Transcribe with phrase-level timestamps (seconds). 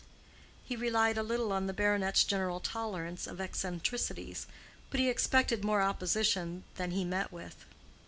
[0.65, 4.47] He relied a little on the baronet's general tolerance of eccentricities,
[4.89, 7.65] but he expected more opposition than he met with.